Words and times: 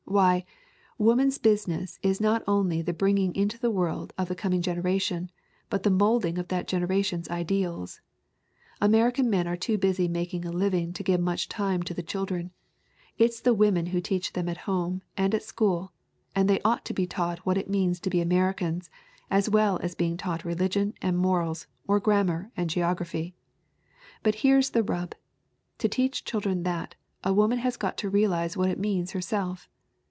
Why, 0.05 0.43
woman's 0.97 1.37
business 1.37 1.97
is 2.03 2.19
not 2.19 2.43
only 2.45 2.81
the 2.81 2.91
bringing 2.91 3.33
into 3.33 3.57
the 3.57 3.71
world 3.71 4.11
of 4.17 4.27
the 4.27 4.35
coming 4.35 4.61
generation, 4.61 5.31
but 5.69 5.83
the 5.83 5.89
molding 5.89 6.37
of 6.37 6.49
that 6.49 6.67
generation's 6.67 7.29
ideals. 7.29 8.01
American 8.81 9.29
men 9.29 9.47
are 9.47 9.55
too 9.55 9.77
busy 9.77 10.09
making 10.09 10.43
a 10.43 10.51
living 10.51 10.91
to 10.93 11.03
give 11.03 11.21
much 11.21 11.47
time 11.47 11.81
to 11.83 11.93
the 11.93 12.03
chil 12.03 12.25
dren 12.25 12.51
it's 13.17 13.39
the 13.39 13.53
women 13.53 13.85
who 13.85 14.01
teach 14.01 14.33
them 14.33 14.49
at 14.49 14.57
home 14.67 15.01
and 15.15 15.33
at 15.33 15.43
school. 15.43 15.93
And 16.35 16.49
they 16.49 16.59
ought 16.65 16.83
to 16.85 16.93
be 16.93 17.07
taught 17.07 17.45
what 17.45 17.57
it 17.57 17.69
means 17.69 18.01
to 18.01 18.09
be 18.09 18.19
Americans 18.19 18.89
as 19.29 19.49
well 19.49 19.79
as 19.81 19.95
being 19.95 20.17
taught 20.17 20.43
religion 20.43 20.93
and 21.01 21.17
morals, 21.17 21.67
or 21.87 22.01
grammar 22.01 22.51
and 22.57 22.69
geography. 22.69 23.33
"But 24.23 24.35
here's 24.35 24.71
the 24.71 24.83
rub! 24.83 25.15
To 25.77 25.87
teach 25.87 26.25
children 26.25 26.63
that, 26.63 26.95
a 27.23 27.31
wom 27.33 27.53
an 27.53 27.59
has 27.59 27.77
got 27.77 27.95
to 27.99 28.09
realize 28.09 28.57
what 28.57 28.69
it 28.69 28.77
means 28.77 29.11
herself. 29.11 29.69